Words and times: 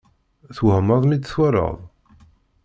Twehmeḍ 0.55 1.01
mi 1.05 1.17
tt-twalaḍ? 1.19 1.75